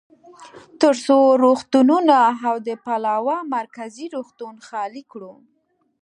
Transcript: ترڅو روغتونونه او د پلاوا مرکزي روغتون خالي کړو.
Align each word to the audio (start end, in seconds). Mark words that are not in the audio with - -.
ترڅو 0.79 1.17
روغتونونه 1.43 2.17
او 2.47 2.55
د 2.67 2.69
پلاوا 2.83 3.37
مرکزي 3.55 4.05
روغتون 4.15 4.55
خالي 4.67 5.03
کړو. 5.11 5.33